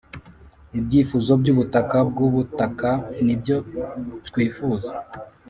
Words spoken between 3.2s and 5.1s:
nibyo twifuza,